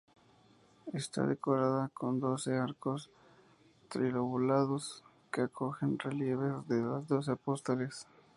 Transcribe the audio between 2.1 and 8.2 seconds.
doce arcos trilobulados que acogen relieves de los doce apóstoles.